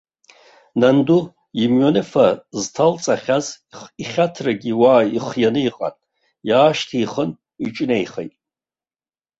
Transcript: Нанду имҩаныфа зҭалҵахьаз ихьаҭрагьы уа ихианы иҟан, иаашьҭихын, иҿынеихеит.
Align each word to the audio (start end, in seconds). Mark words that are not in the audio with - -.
Нанду 0.79 1.19
имҩаныфа 1.63 2.27
зҭалҵахьаз 2.59 3.45
ихьаҭрагьы 4.01 4.73
уа 4.81 4.95
ихианы 5.17 5.61
иҟан, 5.67 5.95
иаашьҭихын, 6.49 7.31
иҿынеихеит. 7.65 8.33